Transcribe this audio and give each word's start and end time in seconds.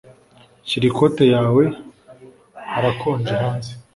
Shyira 0.67 0.85
ikote 0.89 1.23
yawe 1.35 1.63
Harakonje 2.71 3.33
hanze 3.41 3.71